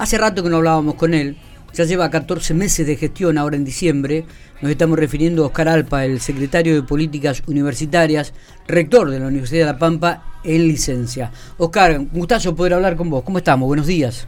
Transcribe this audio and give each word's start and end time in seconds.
Hace 0.00 0.16
rato 0.16 0.42
que 0.42 0.48
no 0.48 0.56
hablábamos 0.56 0.94
con 0.94 1.12
él, 1.12 1.36
ya 1.74 1.84
lleva 1.84 2.08
14 2.08 2.54
meses 2.54 2.86
de 2.86 2.96
gestión 2.96 3.36
ahora 3.36 3.56
en 3.56 3.66
diciembre. 3.66 4.24
Nos 4.62 4.70
estamos 4.70 4.98
refiriendo 4.98 5.44
a 5.44 5.48
Oscar 5.48 5.68
Alpa, 5.68 6.06
el 6.06 6.22
secretario 6.22 6.74
de 6.74 6.82
Políticas 6.82 7.42
Universitarias, 7.46 8.32
rector 8.66 9.10
de 9.10 9.20
la 9.20 9.26
Universidad 9.26 9.66
de 9.66 9.72
La 9.74 9.78
Pampa 9.78 10.40
en 10.42 10.66
licencia. 10.68 11.30
Oscar, 11.58 11.98
un 11.98 12.08
gustazo 12.14 12.56
poder 12.56 12.72
hablar 12.72 12.96
con 12.96 13.10
vos. 13.10 13.22
¿Cómo 13.24 13.36
estamos? 13.36 13.66
Buenos 13.66 13.86
días. 13.86 14.26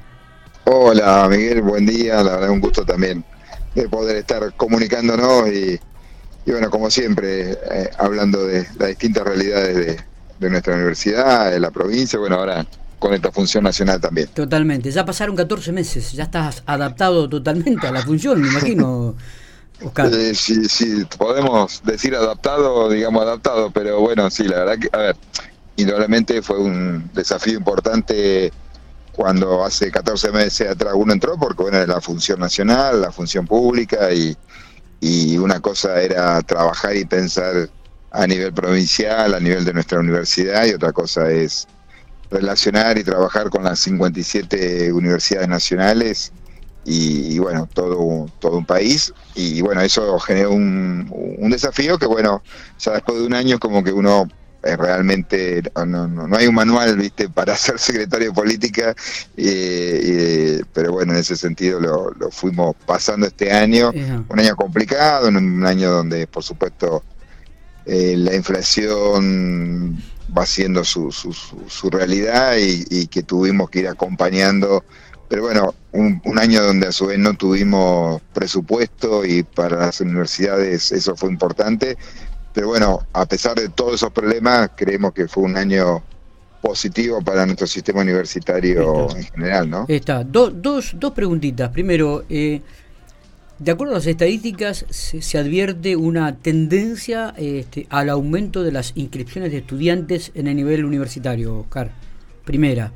Hola 0.67 1.27
Miguel, 1.31 1.63
buen 1.63 1.87
día. 1.87 2.23
La 2.23 2.33
verdad 2.33 2.51
un 2.51 2.61
gusto 2.61 2.85
también 2.85 3.25
de 3.75 3.89
poder 3.89 4.17
estar 4.17 4.53
comunicándonos 4.55 5.49
y, 5.49 5.81
bueno, 6.45 6.69
como 6.69 6.91
siempre, 6.91 7.53
eh, 7.53 7.91
hablando 7.99 8.45
de 8.47 8.67
las 8.79 8.89
distintas 8.91 9.25
realidades 9.25 9.75
de, 9.75 9.97
de 10.39 10.51
nuestra 10.51 10.75
universidad, 10.75 11.51
de 11.51 11.61
la 11.61 11.71
provincia, 11.71 12.19
bueno, 12.19 12.37
ahora 12.37 12.67
con 13.03 13.13
esta 13.13 13.33
función 13.33 13.65
nacional 13.65 14.01
también. 14.01 14.29
Totalmente, 14.29 14.89
ya 14.93 15.05
pasaron 15.05 15.35
14 15.35 15.73
meses, 15.73 16.13
ya 16.13 16.23
estás 16.23 16.63
adaptado 16.67 17.29
totalmente 17.29 17.89
a 17.89 17.91
la 17.91 18.01
función, 18.01 18.41
me 18.41 18.47
imagino. 18.47 19.17
Oscar. 19.85 20.15
Eh, 20.15 20.33
sí, 20.37 20.69
sí, 20.69 21.05
podemos 21.19 21.83
decir 21.85 22.15
adaptado, 22.15 22.89
digamos 22.89 23.25
adaptado, 23.25 23.73
pero 23.73 23.99
bueno, 24.01 24.31
sí, 24.31 24.45
la 24.45 24.59
verdad 24.59 24.79
que, 24.79 24.89
a 24.93 24.99
ver, 24.99 25.17
indudablemente 25.75 26.43
fue 26.43 26.61
un 26.61 27.11
desafío 27.13 27.59
importante 27.59 28.53
cuando 29.11 29.65
hace 29.65 29.91
14 29.91 30.31
meses 30.31 30.71
atrás 30.71 30.93
uno 30.95 31.13
entró, 31.13 31.37
porque 31.37 31.65
bueno, 31.65 31.79
era 31.79 31.95
la 31.95 32.01
función 32.01 32.39
nacional, 32.39 33.01
la 33.01 33.11
función 33.11 33.49
pública, 33.49 34.13
y, 34.13 34.37
y 35.01 35.39
una 35.39 35.59
cosa 35.59 36.01
era 36.01 36.41
trabajar 36.43 36.95
y 36.95 37.05
pensar 37.05 37.69
a 38.13 38.27
nivel 38.29 38.53
provincial, 38.53 39.35
a 39.35 39.41
nivel 39.41 39.65
de 39.65 39.73
nuestra 39.73 39.99
universidad, 39.99 40.67
y 40.67 40.75
otra 40.75 40.93
cosa 40.93 41.29
es 41.33 41.67
relacionar 42.33 42.99
y 42.99 43.05
trabajar 43.05 43.51
con 43.51 43.65
las 43.65 43.79
57 43.81 44.93
universidades 44.93 45.49
nacionales 45.49 46.33
y, 46.85 47.39
bueno, 47.39 47.69
todo, 47.73 48.29
todo 48.41 48.57
un 48.57 48.67
país. 48.67 49.13
Y 49.35 49.61
bueno, 49.61 49.83
eso 49.83 50.19
generó 50.19 50.53
un, 50.53 51.09
un, 51.39 51.51
desafío 51.51 51.99
que 51.99 52.07
bueno, 52.07 52.43
ya 52.79 52.93
después 52.93 53.19
de 53.19 53.27
un 53.27 53.35
año 53.35 53.59
como 53.61 53.85
que 53.85 53.93
uno 53.93 54.27
eh, 54.65 54.77
realmente 54.77 55.63
no, 55.87 56.07
no, 56.07 56.37
hay 56.37 56.47
un 56.47 56.55
manual 56.55 56.97
viste 56.97 57.29
para 57.35 57.57
ser 57.57 57.79
secretario 57.79 58.29
de 58.29 58.35
política. 58.35 58.95
Eh, 59.37 60.63
pero 60.73 60.93
bueno 60.93 61.13
en 61.13 61.19
ese 61.19 61.37
sentido 61.37 61.79
lo, 61.79 62.11
lo 62.13 62.31
fuimos 62.31 62.75
pasando 62.87 63.27
este 63.27 63.53
año. 63.53 63.93
Un 64.29 64.41
año 64.41 64.57
complicado 64.57 65.29
un 65.29 65.67
año 65.67 65.91
donde 65.91 66.27
por 66.27 66.43
supuesto 66.43 67.03
eh, 67.85 68.15
la 68.17 68.35
inflación 68.35 70.01
va 70.37 70.47
siendo 70.47 70.85
su, 70.85 71.13
su, 71.13 71.33
su 71.33 71.91
realidad 71.91 72.57
y, 72.59 73.07
que 73.07 73.23
tuvimos 73.23 73.71
que 73.71 73.81
ir 73.81 73.89
acompañando. 73.89 74.85
Pero 75.29 75.43
bueno, 75.43 75.75
un, 75.93 76.21
año 76.39 76.63
donde 76.63 76.89
a 76.89 76.93
su 76.93 77.07
vez 77.07 77.19
no 77.19 77.35
tuvimos 77.35 78.21
presupuesto 78.33 79.25
y 79.25 79.43
para 79.43 79.79
las 79.79 80.01
universidades 80.01 80.93
eso 80.93 81.17
fue 81.17 81.31
importante. 81.31 81.97
Pero 82.53 82.69
bueno, 82.69 83.07
a 83.13 83.25
pesar 83.27 83.55
de 83.57 83.69
todos 83.69 83.95
esos 83.95 84.13
problemas, 84.13 84.71
creemos 84.77 85.13
que 85.13 85.29
fue 85.29 85.45
un 85.45 85.57
año 85.57 86.03
positivo 86.61 87.23
para 87.23 87.45
nuestro 87.47 87.67
sistema 87.67 88.03
universitario 88.03 89.11
en 89.17 89.25
general, 89.25 89.69
¿no? 89.69 89.85
Está. 89.89 90.23
dos, 90.23 90.53
dos 90.95 91.13
preguntitas. 91.13 91.71
Primero, 91.71 92.25
eh, 92.29 92.61
de 93.63 93.71
acuerdo 93.71 93.95
a 93.95 93.99
las 93.99 94.07
estadísticas, 94.09 94.85
se, 94.91 95.39
advierte 95.39 95.95
una 95.95 96.35
tendencia 96.37 97.33
este, 97.37 97.87
al 97.91 98.09
aumento 98.09 98.65
de 98.65 98.73
las 98.73 98.93
inscripciones 98.97 99.53
de 99.53 99.59
estudiantes 99.59 100.33
en 100.35 100.49
el 100.49 100.57
nivel 100.57 100.85
universitario, 100.85 101.61
Oscar. 101.61 101.93
Primera. 102.45 102.91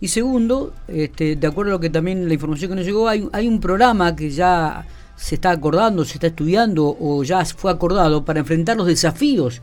Y 0.00 0.08
segundo, 0.08 0.72
este, 0.88 1.36
de 1.36 1.46
acuerdo 1.46 1.72
a 1.72 1.74
lo 1.74 1.80
que 1.80 1.90
también 1.90 2.28
la 2.28 2.32
información 2.32 2.70
que 2.70 2.76
nos 2.76 2.86
llegó, 2.86 3.08
hay, 3.08 3.46
un 3.46 3.60
programa 3.60 4.16
que 4.16 4.30
ya 4.30 4.86
se 5.16 5.34
está 5.34 5.50
acordando, 5.50 6.06
se 6.06 6.14
está 6.14 6.28
estudiando 6.28 6.96
o 6.98 7.22
ya 7.22 7.44
fue 7.44 7.70
acordado 7.70 8.24
para 8.24 8.40
enfrentar 8.40 8.78
los 8.78 8.86
desafíos 8.86 9.60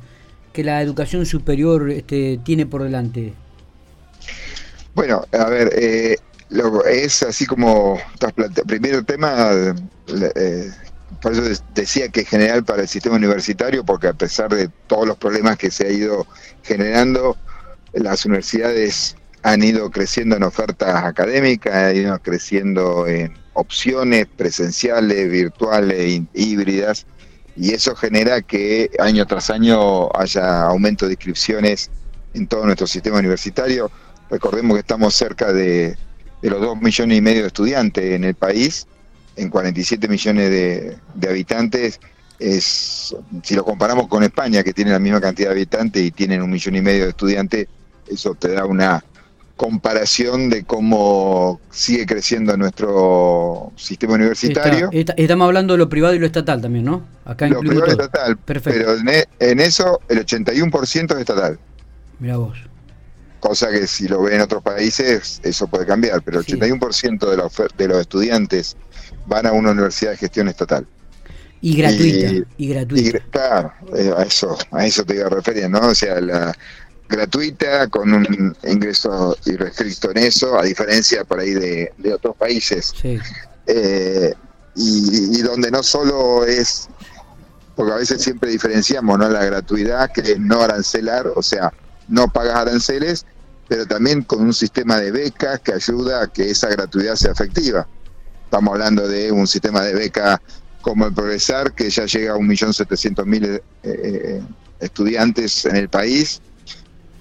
que 0.53 0.63
la 0.63 0.83
educación 0.83 1.25
superior 1.25 1.89
este, 1.89 2.39
tiene 2.43 2.67
por 2.67 2.83
delante. 2.83 3.33
Bueno, 4.93 5.23
a 5.31 5.49
ver, 5.49 5.71
eh, 5.75 6.17
es 6.89 7.23
así 7.23 7.45
como 7.45 7.99
primero 8.65 9.03
tema 9.03 9.49
eh, 9.51 10.71
por 11.21 11.33
eso 11.33 11.63
decía 11.73 12.09
que 12.09 12.21
es 12.21 12.29
general 12.29 12.63
para 12.63 12.83
el 12.83 12.87
sistema 12.87 13.15
universitario 13.15 13.83
porque 13.83 14.07
a 14.07 14.13
pesar 14.13 14.53
de 14.53 14.69
todos 14.87 15.07
los 15.07 15.17
problemas 15.17 15.57
que 15.57 15.71
se 15.71 15.87
ha 15.87 15.91
ido 15.91 16.25
generando 16.63 17.37
las 17.93 18.25
universidades 18.25 19.15
han 19.43 19.63
ido 19.63 19.89
creciendo 19.91 20.35
en 20.35 20.43
ofertas 20.43 21.03
académicas 21.03 21.73
han 21.73 21.95
ido 21.95 22.19
creciendo 22.19 23.07
en 23.07 23.33
opciones 23.53 24.27
presenciales 24.37 25.29
virtuales 25.29 26.21
híbridas 26.33 27.05
y 27.57 27.73
eso 27.73 27.95
genera 27.95 28.41
que 28.41 28.91
año 28.99 29.25
tras 29.25 29.49
año 29.49 30.15
haya 30.15 30.63
aumento 30.63 31.07
de 31.07 31.13
inscripciones 31.13 31.89
en 32.35 32.47
todo 32.47 32.65
nuestro 32.65 32.85
sistema 32.85 33.17
universitario. 33.17 33.91
Recordemos 34.29 34.75
que 34.75 34.81
estamos 34.81 35.15
cerca 35.15 35.51
de 35.51 35.97
de 36.41 36.49
los 36.49 36.61
2 36.61 36.81
millones 36.81 37.17
y 37.17 37.21
medio 37.21 37.41
de 37.41 37.47
estudiantes 37.47 38.13
en 38.13 38.23
el 38.23 38.35
país, 38.35 38.87
en 39.35 39.49
47 39.49 40.07
millones 40.07 40.49
de, 40.49 41.27
habitantes, 41.27 41.99
es, 42.39 43.15
si 43.43 43.55
lo 43.55 43.65
comparamos 43.65 44.07
con 44.07 44.23
España, 44.23 44.63
que 44.63 44.73
tiene 44.73 44.91
la 44.91 44.99
misma 44.99 45.21
cantidad 45.21 45.49
de 45.49 45.55
habitantes 45.55 46.03
y 46.03 46.11
tienen 46.11 46.41
un 46.41 46.51
millón 46.51 46.75
y 46.75 46.81
medio 46.81 47.03
de 47.03 47.09
estudiantes, 47.09 47.67
eso 48.07 48.35
te 48.35 48.49
da 48.49 48.65
una 48.65 49.03
comparación 49.55 50.51
de 50.51 50.63
cómo 50.63 51.59
sigue 51.71 52.05
creciendo 52.05 52.55
nuestro 52.57 53.71
sistema 53.75 54.13
universitario. 54.13 54.89
estamos 54.91 55.45
hablando 55.47 55.73
de 55.73 55.79
lo 55.79 55.89
privado 55.89 56.13
y 56.13 56.19
lo 56.19 56.27
estatal 56.27 56.61
también, 56.61 56.85
¿no? 56.85 57.03
Acá 57.25 57.47
lo 57.47 57.61
privado 57.61 57.87
y 57.87 57.91
estatal, 57.91 58.37
Perfecto. 58.37 58.79
pero 58.79 58.97
en, 58.97 59.25
en 59.39 59.59
eso 59.59 59.99
el 60.09 60.23
81% 60.23 61.11
es 61.11 61.19
estatal. 61.19 61.59
Mira 62.19 62.37
vos 62.37 62.57
cosa 63.39 63.69
que 63.69 63.87
si 63.87 64.07
lo 64.07 64.23
ven 64.23 64.35
en 64.35 64.41
otros 64.41 64.63
países 64.63 65.39
eso 65.43 65.67
puede 65.67 65.85
cambiar, 65.85 66.21
pero 66.21 66.39
el 66.39 66.45
81% 66.45 67.29
de 67.29 67.37
los, 67.37 67.53
de 67.77 67.87
los 67.87 67.99
estudiantes 67.99 68.75
van 69.25 69.45
a 69.45 69.51
una 69.51 69.71
universidad 69.71 70.11
de 70.11 70.17
gestión 70.17 70.47
estatal. 70.47 70.85
Y 71.61 71.75
gratuita. 71.77 72.47
Y, 72.57 72.67
gratuita. 72.69 73.19
claro, 73.31 73.73
eh, 73.95 74.13
a 74.15 74.23
eso, 74.23 74.57
a 74.71 74.85
eso 74.85 75.03
te 75.03 75.15
iba 75.15 75.25
a 75.25 75.29
referir, 75.29 75.69
¿no? 75.69 75.79
O 75.79 75.95
sea, 75.95 76.21
la 76.21 76.55
gratuita, 77.09 77.87
con 77.87 78.13
un 78.13 78.55
ingreso 78.63 79.35
irrestricto 79.45 80.11
en 80.11 80.17
eso, 80.17 80.59
a 80.59 80.63
diferencia 80.63 81.23
por 81.23 81.39
ahí 81.39 81.53
de, 81.53 81.91
otros 82.13 82.35
países. 82.35 82.93
Eh, 83.65 84.33
y, 84.75 85.39
y, 85.39 85.41
donde 85.41 85.71
no 85.71 85.81
solo 85.81 86.45
es, 86.45 86.87
porque 87.75 87.93
a 87.93 87.95
veces 87.95 88.21
siempre 88.21 88.51
diferenciamos, 88.51 89.17
¿no? 89.17 89.27
La 89.27 89.43
gratuidad, 89.43 90.11
que 90.11 90.21
es 90.21 90.39
no 90.39 90.61
arancelar, 90.61 91.27
o 91.35 91.41
sea, 91.41 91.73
no 92.07 92.27
pagas 92.27 92.55
aranceles, 92.55 93.25
pero 93.67 93.85
también 93.85 94.23
con 94.23 94.41
un 94.41 94.53
sistema 94.53 94.97
de 94.97 95.11
becas 95.11 95.59
que 95.59 95.73
ayuda 95.73 96.23
a 96.23 96.27
que 96.27 96.49
esa 96.49 96.69
gratuidad 96.69 97.15
sea 97.15 97.31
efectiva. 97.31 97.87
Estamos 98.45 98.73
hablando 98.73 99.07
de 99.07 99.31
un 99.31 99.45
sistema 99.45 99.81
de 99.81 99.93
becas 99.93 100.39
como 100.81 101.05
el 101.05 101.13
Progresar, 101.13 101.73
que 101.73 101.89
ya 101.89 102.05
llega 102.05 102.33
a 102.33 102.37
1.700.000 102.37 103.45
eh, 103.45 103.61
eh, 103.83 104.41
estudiantes 104.79 105.65
en 105.65 105.75
el 105.75 105.89
país. 105.89 106.41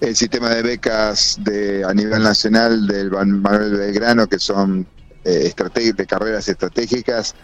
El 0.01 0.15
sistema 0.15 0.51
de 0.51 0.63
becas 0.63 1.37
de, 1.41 1.85
a 1.85 1.93
nivel 1.93 2.23
nacional 2.23 2.87
del 2.87 3.11
Manuel 3.11 3.77
Belgrano, 3.77 4.29
que 4.29 4.39
son 4.39 4.87
eh, 5.25 5.53
de 5.97 6.07
carreras 6.07 6.49
estratégicas, 6.49 7.35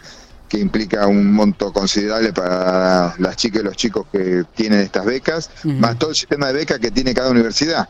que 0.53 0.59
implica 0.59 1.07
un 1.07 1.33
monto 1.33 1.73
considerable 1.73 2.31
para 2.31 3.15
las 3.17 3.35
chicas 3.37 3.63
y 3.63 3.65
los 3.65 3.75
chicos 3.75 4.05
que 4.11 4.43
tienen 4.53 4.81
estas 4.81 5.03
becas, 5.03 5.49
más 5.63 5.97
todo 5.97 6.11
el 6.11 6.15
sistema 6.15 6.45
de 6.49 6.53
becas 6.53 6.77
que 6.77 6.91
tiene 6.91 7.11
cada 7.11 7.31
universidad, 7.31 7.89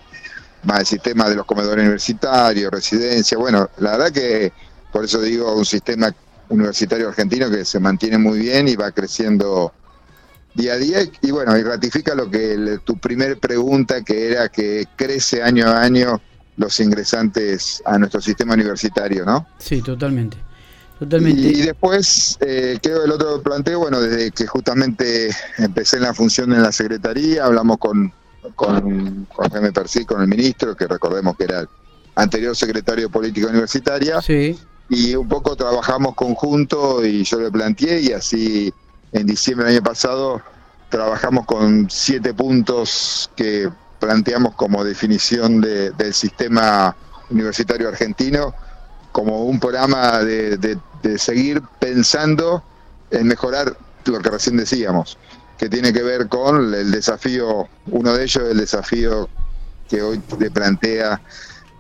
más 0.64 0.80
el 0.80 0.86
sistema 0.86 1.28
de 1.30 1.36
los 1.36 1.46
comedores 1.46 1.84
universitarios, 1.84 2.72
residencia, 2.72 3.38
bueno, 3.38 3.70
la 3.80 3.98
verdad 3.98 4.14
que 4.14 4.54
por 4.94 5.04
eso 5.04 5.20
digo 5.20 5.54
un 5.54 5.66
sistema 5.66 6.16
universitario 6.48 7.10
argentino 7.10 7.52
que 7.52 7.66
se 7.66 7.82
mantiene 7.82 8.18
muy 8.18 8.40
bien 8.40 8.70
y 8.70 8.78
va 8.78 8.92
creciendo 8.92 9.74
día 10.54 10.76
a 10.76 10.78
día 10.78 11.00
y 11.22 11.32
bueno, 11.32 11.58
y 11.58 11.64
ratifica 11.64 12.16
lo 12.16 12.32
que 12.32 12.80
tu 12.86 12.98
primer 12.98 13.40
pregunta 13.40 14.04
que 14.04 14.32
era 14.32 14.48
que 14.48 14.88
crece 14.96 15.44
año 15.44 15.68
a 15.68 15.82
año 15.82 16.22
los 16.56 16.80
ingresantes 16.80 17.84
a 17.86 17.98
nuestro 17.98 18.22
sistema 18.22 18.54
universitario, 18.54 19.26
¿no? 19.26 19.48
Sí, 19.58 19.82
totalmente. 19.82 20.38
Y 21.56 21.62
después 21.62 22.38
eh, 22.42 22.78
quedó 22.82 23.06
el 23.06 23.12
otro 23.12 23.42
planteo, 23.42 23.80
bueno, 23.80 24.02
desde 24.02 24.32
que 24.32 24.48
justamente 24.48 25.30
empecé 25.58 25.98
en 25.98 26.04
la 26.04 26.14
función 26.14 26.54
en 26.54 26.62
la 26.62 26.72
Secretaría, 26.72 27.46
hablamos 27.46 27.78
con, 27.78 28.12
con, 28.56 29.26
con 29.26 29.50
Jaime 29.50 29.72
Persí, 29.72 30.06
con 30.06 30.22
el 30.22 30.28
ministro, 30.28 30.76
que 30.76 30.88
recordemos 30.88 31.36
que 31.38 31.46
era 31.46 31.62
el 31.62 31.68
anterior 32.16 32.56
secretario 32.56 33.08
de 33.08 33.10
Política 33.12 33.48
Universitaria, 33.48 34.22
sí. 34.22 34.58
y 34.90 35.16
un 35.16 35.28
poco 35.28 35.56
trabajamos 35.56 36.16
conjunto 36.16 37.06
y 37.06 37.24
yo 37.24 37.40
le 37.40 37.52
planteé 37.52 38.02
y 38.02 38.12
así 38.12 38.74
en 39.12 39.28
diciembre 39.28 39.68
del 39.68 39.78
año 39.78 39.84
pasado 39.84 40.42
trabajamos 40.90 41.46
con 41.46 41.90
siete 41.90 42.34
puntos 42.34 43.30
que 43.36 43.70
planteamos 44.00 44.54
como 44.56 44.84
definición 44.84 45.62
de, 45.62 45.92
del 45.92 46.14
sistema 46.14 46.96
universitario 47.30 47.88
argentino 47.88 48.54
como 49.12 49.46
un 49.46 49.60
programa 49.60 50.20
de, 50.20 50.58
de 50.58 50.78
seguir 51.18 51.62
pensando 51.80 52.64
en 53.12 53.28
mejorar 53.28 53.78
lo 54.06 54.20
que 54.20 54.30
recién 54.30 54.58
decíamos, 54.58 55.18
que 55.58 55.70
tiene 55.70 55.94
que 55.94 56.04
ver 56.04 56.28
con 56.28 56.74
el 56.74 56.92
desafío, 56.92 57.68
uno 57.88 58.14
de 58.14 58.24
ellos 58.24 58.44
el 58.50 58.58
desafío 58.58 59.30
que 59.90 60.02
hoy 60.02 60.18
te 60.20 60.50
plantea 60.50 61.22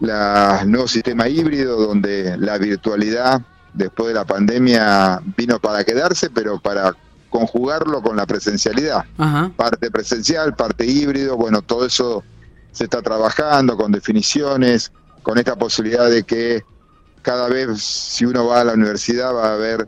el 0.01 0.71
nuevo 0.71 0.87
sistema 0.87 1.27
híbrido, 1.27 1.77
donde 1.77 2.37
la 2.37 2.57
virtualidad 2.57 3.41
después 3.73 4.09
de 4.09 4.13
la 4.13 4.25
pandemia 4.25 5.21
vino 5.37 5.59
para 5.59 5.83
quedarse, 5.83 6.29
pero 6.29 6.59
para 6.59 6.95
conjugarlo 7.29 8.01
con 8.01 8.15
la 8.15 8.25
presencialidad. 8.25 9.05
Parte 9.55 9.89
presencial, 9.89 10.55
parte 10.55 10.85
híbrido, 10.85 11.35
bueno, 11.35 11.61
todo 11.61 11.85
eso 11.85 12.23
se 12.71 12.83
está 12.85 13.01
trabajando 13.01 13.75
con 13.75 13.91
definiciones, 13.91 14.91
con 15.23 15.37
esta 15.37 15.55
posibilidad 15.55 16.09
de 16.09 16.23
que 16.23 16.63
cada 17.23 17.49
vez 17.49 17.81
si 17.81 18.25
uno 18.25 18.45
va 18.45 18.61
a 18.61 18.63
la 18.63 18.73
universidad 18.73 19.33
va 19.33 19.49
a 19.49 19.53
haber 19.53 19.87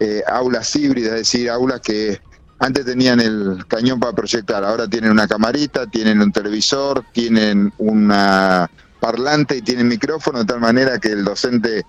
eh, 0.00 0.22
aulas 0.26 0.74
híbridas, 0.74 1.12
es 1.12 1.18
decir, 1.18 1.48
aulas 1.48 1.80
que 1.80 2.20
antes 2.58 2.84
tenían 2.84 3.20
el 3.20 3.64
cañón 3.68 4.00
para 4.00 4.12
proyectar, 4.12 4.64
ahora 4.64 4.88
tienen 4.88 5.12
una 5.12 5.28
camarita, 5.28 5.86
tienen 5.86 6.20
un 6.20 6.32
televisor, 6.32 7.04
tienen 7.12 7.72
una 7.78 8.68
parlante 8.98 9.56
y 9.56 9.62
tienen 9.62 9.88
micrófono, 9.88 10.40
de 10.40 10.44
tal 10.44 10.60
manera 10.60 10.98
que 10.98 11.08
el 11.08 11.24
docente 11.24 11.84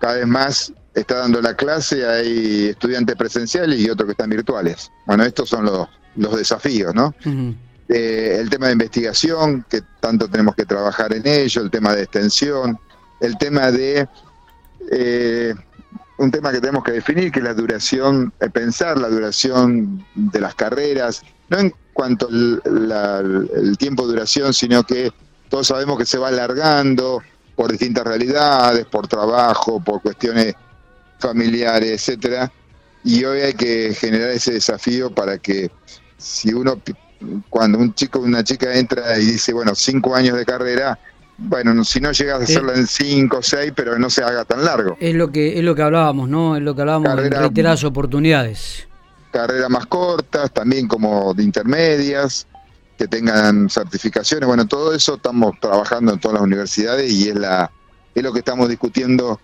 cada 0.00 0.14
vez 0.14 0.26
más 0.26 0.72
está 0.94 1.18
dando 1.18 1.40
la 1.40 1.54
clase, 1.54 2.06
hay 2.06 2.68
estudiantes 2.68 3.16
presenciales 3.16 3.80
y 3.80 3.90
otros 3.90 4.06
que 4.06 4.12
están 4.12 4.30
virtuales. 4.30 4.90
Bueno, 5.06 5.24
estos 5.24 5.48
son 5.48 5.64
los, 5.64 5.88
los 6.16 6.36
desafíos, 6.36 6.94
¿no? 6.94 7.14
Eh, 7.88 8.36
el 8.40 8.48
tema 8.48 8.66
de 8.66 8.72
investigación, 8.72 9.66
que 9.68 9.82
tanto 10.00 10.28
tenemos 10.28 10.54
que 10.54 10.64
trabajar 10.64 11.12
en 11.12 11.26
ello, 11.26 11.62
el 11.62 11.70
tema 11.70 11.94
de 11.94 12.04
extensión, 12.04 12.78
el 13.20 13.36
tema 13.38 13.70
de 13.70 14.08
eh, 14.90 15.54
un 16.18 16.30
tema 16.30 16.52
que 16.52 16.60
tenemos 16.60 16.84
que 16.84 16.92
definir, 16.92 17.32
que 17.32 17.40
es 17.40 17.44
la 17.44 17.54
duración, 17.54 18.32
eh, 18.40 18.48
pensar 18.50 18.98
la 18.98 19.08
duración 19.08 20.04
de 20.14 20.40
las 20.40 20.54
carreras, 20.54 21.22
no 21.48 21.58
en 21.58 21.74
cuanto 21.92 22.28
al 22.28 23.50
el 23.54 23.76
tiempo 23.78 24.06
de 24.06 24.14
duración, 24.14 24.52
sino 24.52 24.82
que 24.84 25.12
todos 25.48 25.68
sabemos 25.68 25.98
que 25.98 26.06
se 26.06 26.18
va 26.18 26.28
alargando 26.28 27.22
por 27.54 27.70
distintas 27.70 28.04
realidades, 28.04 28.86
por 28.86 29.06
trabajo, 29.06 29.82
por 29.82 30.02
cuestiones 30.02 30.54
familiares, 31.18 31.92
etcétera, 31.92 32.50
y 33.04 33.24
hoy 33.24 33.40
hay 33.40 33.54
que 33.54 33.94
generar 33.94 34.30
ese 34.30 34.54
desafío 34.54 35.14
para 35.14 35.38
que 35.38 35.70
si 36.16 36.52
uno, 36.52 36.80
cuando 37.50 37.78
un 37.78 37.94
chico 37.94 38.18
o 38.18 38.22
una 38.22 38.42
chica 38.42 38.74
entra 38.74 39.18
y 39.18 39.26
dice, 39.26 39.52
bueno, 39.52 39.74
cinco 39.74 40.14
años 40.14 40.36
de 40.36 40.44
carrera, 40.44 40.98
bueno, 41.36 41.84
si 41.84 42.00
no 42.00 42.12
llegas 42.12 42.40
a 42.40 42.44
hacerlo 42.44 42.74
en 42.74 42.86
5 42.86 43.36
o 43.36 43.42
6, 43.42 43.72
pero 43.74 43.98
no 43.98 44.08
se 44.10 44.22
haga 44.22 44.44
tan 44.44 44.64
largo. 44.64 44.96
Es 45.00 45.14
lo 45.14 45.30
que 45.32 45.58
es 45.58 45.64
lo 45.64 45.74
que 45.74 45.82
hablábamos, 45.82 46.28
¿no? 46.28 46.56
Es 46.56 46.62
lo 46.62 46.74
que 46.74 46.82
hablábamos 46.82 47.16
de 47.16 47.30
reiteradas 47.30 47.84
oportunidades. 47.84 48.86
Carreras 49.32 49.68
más 49.68 49.86
cortas, 49.86 50.52
también 50.52 50.86
como 50.86 51.34
de 51.34 51.42
intermedias, 51.42 52.46
que 52.96 53.08
tengan 53.08 53.68
certificaciones. 53.68 54.46
Bueno, 54.46 54.66
todo 54.66 54.94
eso 54.94 55.16
estamos 55.16 55.58
trabajando 55.60 56.12
en 56.12 56.20
todas 56.20 56.34
las 56.34 56.42
universidades 56.42 57.10
y 57.10 57.28
es 57.28 57.34
la 57.34 57.70
es 58.14 58.22
lo 58.22 58.32
que 58.32 58.38
estamos 58.38 58.68
discutiendo 58.68 59.40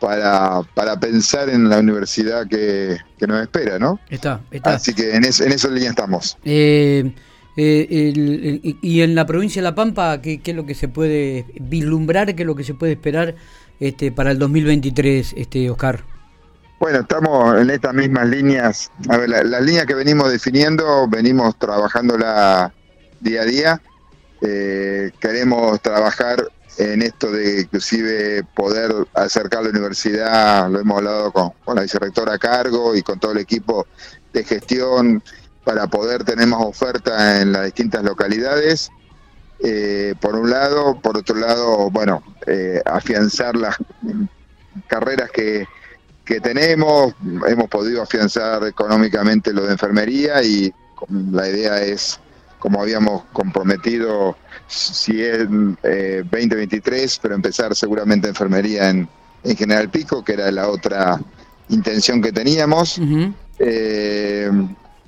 para, 0.00 0.62
para 0.74 0.98
pensar 0.98 1.48
en 1.48 1.68
la 1.68 1.78
universidad 1.78 2.46
que, 2.46 2.98
nos 3.26 3.42
espera, 3.42 3.78
¿no? 3.78 4.00
Está, 4.08 4.40
está. 4.50 4.74
Así 4.74 4.94
que 4.94 5.14
en, 5.14 5.24
es, 5.24 5.40
en 5.40 5.52
esa 5.52 5.68
línea 5.68 5.90
estamos. 5.90 6.36
Eh, 6.44 7.14
eh, 7.56 8.60
y 8.82 9.00
en 9.00 9.14
la 9.14 9.26
provincia 9.26 9.62
de 9.62 9.64
La 9.64 9.74
Pampa, 9.74 10.20
¿qué, 10.20 10.40
es 10.44 10.54
lo 10.54 10.66
que 10.66 10.74
se 10.74 10.88
puede 10.88 11.46
vislumbrar, 11.58 12.34
qué 12.34 12.42
es 12.42 12.46
lo 12.46 12.54
que 12.54 12.64
se 12.64 12.74
puede 12.74 12.92
esperar 12.92 13.34
este, 13.80 14.12
para 14.12 14.30
el 14.30 14.38
2023, 14.38 15.34
este, 15.36 15.70
Oscar? 15.70 16.04
Bueno, 16.78 17.00
estamos 17.00 17.58
en 17.58 17.70
estas 17.70 17.94
mismas 17.94 18.28
líneas. 18.28 18.90
A 19.08 19.16
ver, 19.16 19.30
las 19.30 19.62
líneas 19.62 19.86
que 19.86 19.94
venimos 19.94 20.30
definiendo, 20.30 21.08
venimos 21.08 21.58
trabajándola 21.58 22.74
día 23.20 23.42
a 23.42 23.44
día. 23.46 23.80
Eh, 24.42 25.10
queremos 25.18 25.80
trabajar 25.80 26.46
en 26.76 27.00
esto 27.00 27.30
de 27.30 27.62
inclusive 27.62 28.44
poder 28.54 28.92
acercar 29.14 29.62
la 29.62 29.70
universidad, 29.70 30.68
lo 30.68 30.80
hemos 30.80 30.98
hablado 30.98 31.32
con, 31.32 31.52
con 31.64 31.76
la 31.76 31.82
vicerrectora 31.82 32.34
a 32.34 32.38
cargo 32.38 32.94
y 32.94 33.00
con 33.00 33.18
todo 33.18 33.32
el 33.32 33.38
equipo 33.38 33.86
de 34.34 34.44
gestión 34.44 35.22
para 35.66 35.88
poder 35.88 36.22
tener 36.22 36.46
más 36.46 36.60
oferta 36.62 37.42
en 37.42 37.50
las 37.50 37.64
distintas 37.64 38.04
localidades. 38.04 38.88
Eh, 39.58 40.14
por 40.20 40.36
un 40.36 40.48
lado, 40.48 41.00
por 41.00 41.16
otro 41.16 41.34
lado, 41.34 41.90
bueno, 41.90 42.22
eh, 42.46 42.80
afianzar 42.84 43.56
las 43.56 43.74
carreras 44.86 45.28
que, 45.32 45.66
que 46.24 46.40
tenemos, 46.40 47.14
hemos 47.48 47.68
podido 47.68 48.00
afianzar 48.00 48.62
económicamente 48.62 49.52
lo 49.52 49.62
de 49.66 49.72
enfermería 49.72 50.40
y 50.44 50.72
la 51.32 51.48
idea 51.48 51.82
es, 51.82 52.20
como 52.60 52.80
habíamos 52.80 53.24
comprometido, 53.32 54.36
si 54.68 55.20
es 55.20 55.48
eh, 55.82 56.22
2023, 56.30 57.18
pero 57.20 57.34
empezar 57.34 57.74
seguramente 57.74 58.28
enfermería 58.28 58.88
en, 58.90 59.08
en 59.42 59.56
General 59.56 59.90
Pico, 59.90 60.22
que 60.22 60.34
era 60.34 60.48
la 60.52 60.68
otra 60.68 61.18
intención 61.70 62.22
que 62.22 62.30
teníamos. 62.30 63.00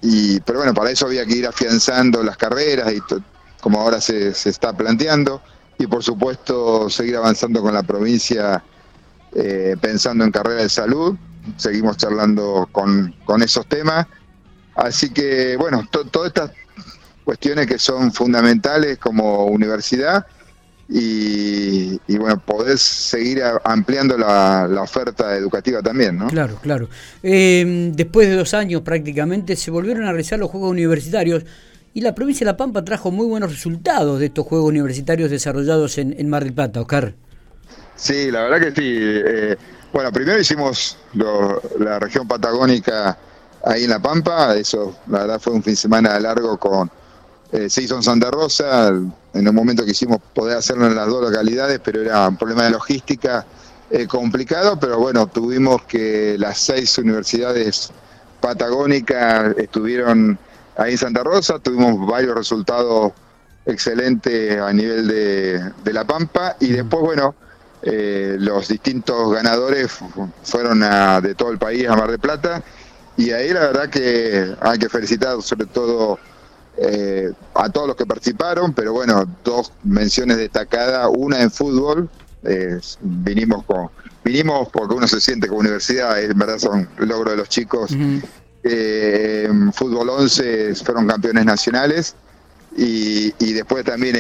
Y, 0.00 0.40
pero 0.40 0.60
bueno, 0.60 0.74
para 0.74 0.90
eso 0.90 1.06
había 1.06 1.26
que 1.26 1.36
ir 1.36 1.46
afianzando 1.46 2.22
las 2.22 2.36
carreras 2.36 2.92
y 2.92 3.00
como 3.60 3.80
ahora 3.80 4.00
se, 4.00 4.34
se, 4.34 4.50
está 4.50 4.72
planteando. 4.72 5.42
Y 5.78 5.86
por 5.86 6.02
supuesto 6.02 6.88
seguir 6.90 7.16
avanzando 7.16 7.62
con 7.62 7.74
la 7.74 7.82
provincia 7.82 8.62
eh, 9.34 9.76
pensando 9.80 10.24
en 10.24 10.30
carrera 10.30 10.62
de 10.62 10.68
salud. 10.68 11.16
Seguimos 11.56 11.96
charlando 11.96 12.68
con, 12.72 13.14
con 13.24 13.42
esos 13.42 13.66
temas. 13.66 14.06
Así 14.74 15.10
que 15.10 15.56
bueno, 15.56 15.86
todas 15.90 16.28
estas 16.28 16.52
cuestiones 17.24 17.66
que 17.66 17.78
son 17.78 18.12
fundamentales 18.12 18.98
como 18.98 19.46
universidad 19.46 20.26
y, 20.90 22.16
bueno, 22.16 22.40
podés 22.44 22.80
seguir 22.80 23.42
ampliando 23.64 24.16
la, 24.16 24.66
oferta 24.80 25.36
educativa 25.36 25.82
también, 25.82 26.16
¿no? 26.16 26.28
Claro, 26.28 26.58
claro. 26.62 26.88
Eh, 27.22 27.90
después 27.94 28.28
de 28.28 28.36
dos 28.36 28.54
años 28.54 28.80
prácticamente 28.82 29.54
se 29.56 29.70
volvieron 29.70 30.04
a 30.04 30.10
realizar 30.10 30.38
los 30.38 30.50
Juegos 30.50 30.70
Universitarios 30.70 31.44
y 31.92 32.00
la 32.00 32.14
provincia 32.14 32.44
de 32.44 32.52
La 32.52 32.56
Pampa 32.56 32.84
trajo 32.84 33.10
muy 33.10 33.26
buenos 33.26 33.50
resultados 33.50 34.18
de 34.18 34.26
estos 34.26 34.46
Juegos 34.46 34.68
Universitarios 34.68 35.30
desarrollados 35.30 35.98
en, 35.98 36.28
Mar 36.28 36.44
del 36.44 36.54
Plata, 36.54 36.80
Oscar. 36.80 37.14
Sí, 37.96 38.30
la 38.30 38.42
verdad 38.44 38.60
que 38.60 38.80
sí. 38.80 38.96
Eh, 38.98 39.56
bueno, 39.92 40.10
primero 40.12 40.38
hicimos 40.38 40.96
la 41.14 41.98
región 41.98 42.26
patagónica 42.26 43.18
ahí 43.64 43.84
en 43.84 43.90
La 43.90 44.00
Pampa, 44.00 44.54
eso 44.56 44.96
la 45.08 45.20
verdad 45.20 45.40
fue 45.40 45.52
un 45.52 45.62
fin 45.62 45.72
de 45.72 45.76
semana 45.76 46.18
largo 46.20 46.58
con 46.58 46.90
eh, 47.50 47.70
se 47.70 47.82
hizo 47.82 47.96
en 47.96 48.02
Santa 48.02 48.30
Rosa, 48.30 48.92
en 49.38 49.48
un 49.48 49.54
momento 49.54 49.84
que 49.84 49.92
hicimos 49.92 50.18
poder 50.34 50.58
hacerlo 50.58 50.86
en 50.86 50.94
las 50.94 51.06
dos 51.06 51.22
localidades, 51.22 51.80
pero 51.82 52.02
era 52.02 52.28
un 52.28 52.36
problema 52.36 52.64
de 52.64 52.70
logística 52.70 53.46
eh, 53.90 54.06
complicado, 54.06 54.78
pero 54.78 54.98
bueno, 54.98 55.26
tuvimos 55.26 55.82
que 55.84 56.36
las 56.38 56.58
seis 56.58 56.98
universidades 56.98 57.90
patagónicas 58.40 59.56
estuvieron 59.56 60.38
ahí 60.76 60.92
en 60.92 60.98
Santa 60.98 61.24
Rosa, 61.24 61.58
tuvimos 61.58 62.06
varios 62.06 62.34
resultados 62.34 63.12
excelentes 63.64 64.60
a 64.60 64.72
nivel 64.72 65.06
de, 65.08 65.92
La 65.92 66.04
Pampa 66.04 66.56
y 66.60 66.68
después, 66.68 67.02
bueno, 67.02 67.34
eh, 67.82 68.36
los 68.38 68.68
distintos 68.68 69.32
ganadores 69.32 69.98
fueron 70.42 70.80
de 71.22 71.34
todo 71.34 71.50
el 71.50 71.58
país 71.58 71.88
a 71.88 71.96
Mar 71.96 72.10
de 72.10 72.18
Plata 72.18 72.62
y 73.16 73.30
ahí 73.30 73.52
la 73.52 73.60
verdad 73.60 73.88
que 73.88 74.54
hay 74.60 74.78
que 74.78 74.88
felicitar 74.88 75.40
sobre 75.42 75.66
todo 75.66 76.18
eh, 76.80 77.32
a 77.54 77.68
todos 77.70 77.88
los 77.88 77.96
que 77.96 78.06
participaron, 78.06 78.72
pero 78.72 78.92
bueno, 78.92 79.24
dos 79.42 79.72
menciones 79.82 80.36
destacadas, 80.36 81.10
una 81.16 81.42
en 81.42 81.50
fútbol, 81.50 82.08
eh, 82.44 82.78
vinimos 83.00 83.64
con, 83.64 83.88
vinimos 84.24 84.68
porque 84.68 84.94
uno 84.94 85.08
se 85.08 85.20
siente 85.20 85.48
como 85.48 85.60
universidad, 85.60 86.22
en 86.22 86.38
verdad 86.38 86.58
son 86.58 86.88
logros 86.98 87.32
de 87.32 87.36
los 87.36 87.48
chicos. 87.48 87.90
Eh, 88.62 89.50
fútbol 89.72 90.08
11 90.08 90.76
fueron 90.76 91.08
campeones 91.08 91.44
nacionales 91.44 92.14
y, 92.76 93.32
después 93.54 93.84
también 93.84 94.16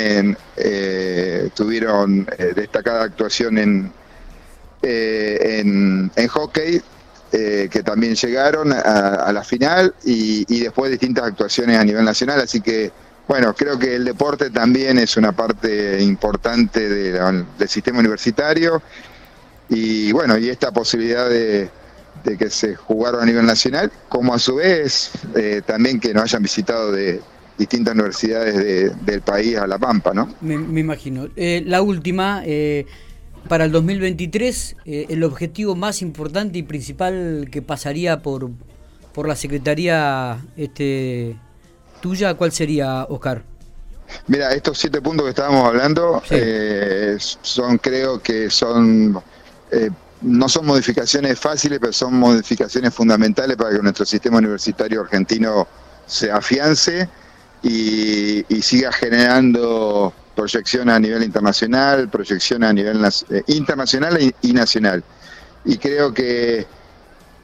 en, 0.56 1.50
tuvieron 1.54 2.26
destacada 2.56 3.04
actuación 3.04 3.58
en, 3.58 3.92
en, 4.82 6.10
en 6.16 6.28
hockey 6.28 6.82
eh, 7.30 7.68
que 7.70 7.82
también 7.82 8.14
llegaron 8.14 8.72
a, 8.72 9.30
la 9.32 9.44
final 9.44 9.94
y, 10.02 10.60
después 10.60 10.90
distintas 10.90 11.24
actuaciones 11.24 11.78
a 11.78 11.84
nivel 11.84 12.02
nacional. 12.02 12.40
Así 12.40 12.62
que, 12.62 12.90
bueno, 13.26 13.54
creo 13.54 13.78
que 13.78 13.96
el 13.96 14.04
deporte 14.06 14.48
también 14.48 14.98
es 14.98 15.14
una 15.18 15.32
parte 15.32 16.02
importante 16.02 16.88
del 16.88 17.68
sistema 17.68 17.98
universitario 17.98 18.82
y, 19.68 20.10
bueno, 20.12 20.38
y 20.38 20.48
esta 20.48 20.72
posibilidad 20.72 21.28
de, 21.28 21.68
que 22.38 22.48
se 22.48 22.74
jugaron 22.76 23.22
a 23.22 23.26
nivel 23.26 23.44
nacional, 23.44 23.92
como 24.08 24.32
a 24.32 24.38
su 24.38 24.56
vez 24.56 25.10
eh, 25.34 25.60
también 25.66 26.00
que 26.00 26.14
nos 26.14 26.24
hayan 26.24 26.42
visitado 26.42 26.92
de 26.92 27.20
distintas 27.58 27.92
universidades 27.94 29.04
del 29.04 29.20
país 29.20 29.58
a 29.58 29.66
La 29.66 29.78
Pampa, 29.78 30.14
¿no? 30.14 30.34
Me, 30.40 30.80
imagino. 30.80 31.28
Eh, 31.36 31.62
la 31.66 31.82
última 31.82 32.42
para 33.48 33.64
el 33.64 33.72
2023 33.72 34.76
eh, 34.84 35.06
el 35.08 35.24
objetivo 35.24 35.74
más 35.74 36.02
importante 36.02 36.58
y 36.58 36.62
principal 36.62 37.48
que 37.50 37.62
pasaría 37.62 38.22
por, 38.22 38.50
por 39.12 39.26
la 39.26 39.36
Secretaría 39.36 40.38
este, 40.56 41.36
tuya, 42.00 42.34
¿cuál 42.34 42.52
sería, 42.52 43.04
Oscar? 43.08 43.42
Mira, 44.26 44.52
estos 44.52 44.78
siete 44.78 45.00
puntos 45.00 45.24
que 45.24 45.30
estábamos 45.30 45.66
hablando 45.66 46.22
eh, 46.30 47.16
son, 47.18 47.78
creo 47.78 48.20
que 48.22 48.50
son, 48.50 49.20
eh, 49.70 49.90
no 50.22 50.48
son 50.48 50.66
modificaciones 50.66 51.38
fáciles, 51.38 51.78
pero 51.78 51.92
son 51.92 52.14
modificaciones 52.14 52.94
fundamentales 52.94 53.56
para 53.56 53.76
que 53.76 53.82
nuestro 53.82 54.06
sistema 54.06 54.38
universitario 54.38 55.02
argentino 55.02 55.66
se 56.06 56.30
afiance 56.30 57.08
y, 57.62 58.44
siga 58.62 58.92
generando 58.92 60.12
proyección 60.38 60.88
a 60.88 61.00
nivel 61.00 61.24
internacional, 61.24 62.08
proyección 62.08 62.62
a 62.62 62.72
nivel 62.72 63.04
eh, 63.04 63.42
internacional 63.48 64.16
y, 64.40 64.52
nacional. 64.52 65.02
Y 65.64 65.78
creo 65.78 66.14
que, 66.14 66.64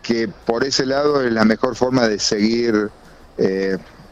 que 0.01 0.29
por 0.29 0.63
ese 0.63 0.87
lado 0.87 1.21
es 1.21 1.33
la 1.33 1.45
mejor 1.45 1.75
forma 1.75 2.07
de 2.07 2.21
seguir 2.21 2.89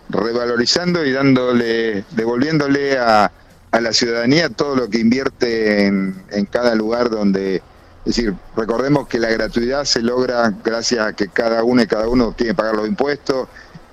revalorizando 0.09 1.05
y 1.05 1.13
dándole, 1.13 2.05
devolviéndole 2.11 2.99
a, 2.99 3.31
a 3.71 3.81
la 3.81 3.93
ciudadanía 3.93 4.49
todo 4.51 4.75
lo 4.75 4.91
que 4.91 4.99
invierte 4.99 5.87
en, 5.87 6.25
en, 6.31 6.47
cada 6.47 6.75
lugar 6.75 7.09
donde, 7.09 7.57
es 7.57 7.63
decir, 8.05 8.35
recordemos 8.57 9.07
que 9.07 9.21
la 9.21 9.31
gratuidad 9.31 9.85
se 9.85 10.03
logra 10.03 10.53
gracias 10.65 11.07
a 11.07 11.13
que 11.13 11.29
cada 11.29 11.63
uno 11.63 11.83
y 11.83 11.87
cada 11.87 12.09
uno 12.09 12.33
tiene 12.37 12.51
que 12.51 12.57
pagar 12.57 12.75
los 12.75 12.89
impuestos 12.89 13.49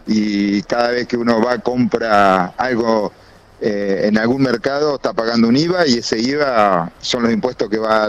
y 0.08 0.64
cada 0.64 0.90
vez 0.90 1.08
que 1.08 1.16
uno 1.16 1.42
va 1.42 1.60
compra 1.60 2.48
algo 2.58 3.14
eh, 3.62 4.02
en 4.06 4.18
algún 4.18 4.42
mercado 4.42 4.96
está 4.96 5.14
pagando 5.14 5.48
un 5.48 5.58
IVA 5.58 5.86
y 5.88 5.96
ese 5.96 6.20
IVA 6.20 6.92
son 7.02 7.24
los 7.24 7.34
impuestos 7.34 7.70
que 7.70 7.78
va 7.78 8.08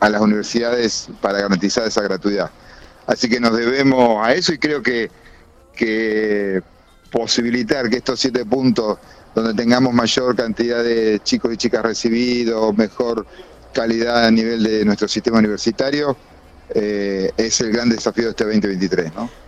a 0.00 0.08
las 0.08 0.20
universidades 0.20 1.08
para 1.20 1.40
garantizar 1.40 1.86
esa 1.86 2.02
gratuidad. 2.02 2.50
Así 3.06 3.28
que 3.28 3.40
nos 3.40 3.56
debemos 3.56 4.24
a 4.26 4.34
eso 4.34 4.52
y 4.52 4.58
creo 4.58 4.82
que, 4.82 5.10
que 5.74 6.62
posibilitar 7.10 7.88
que 7.88 7.96
estos 7.96 8.20
siete 8.20 8.44
puntos, 8.44 8.98
donde 9.34 9.54
tengamos 9.54 9.92
mayor 9.94 10.36
cantidad 10.36 10.82
de 10.82 11.20
chicos 11.22 11.52
y 11.54 11.56
chicas 11.56 11.82
recibidos, 11.82 12.76
mejor 12.76 13.26
calidad 13.72 14.26
a 14.26 14.30
nivel 14.30 14.62
de 14.62 14.84
nuestro 14.84 15.08
sistema 15.08 15.38
universitario, 15.38 16.16
eh, 16.74 17.30
es 17.36 17.60
el 17.60 17.72
gran 17.72 17.88
desafío 17.88 18.24
de 18.24 18.30
este 18.30 18.44
2023. 18.44 19.14
¿no? 19.14 19.43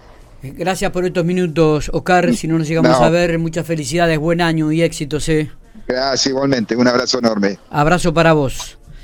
Gracias 0.56 0.90
por 0.90 1.04
estos 1.04 1.24
minutos, 1.24 1.90
Oscar. 1.92 2.34
Si 2.34 2.46
no 2.46 2.58
nos 2.58 2.68
llegamos 2.68 3.00
a 3.00 3.08
ver, 3.08 3.38
muchas 3.38 3.66
felicidades, 3.66 4.18
buen 4.18 4.40
año 4.40 4.70
y 4.72 4.82
éxitos. 4.82 5.28
¿eh? 5.28 5.50
Gracias, 5.86 6.26
igualmente. 6.26 6.76
Un 6.76 6.88
abrazo 6.88 7.18
enorme. 7.18 7.58
Abrazo 7.70 8.12
para 8.12 8.32
vos. 8.32 8.78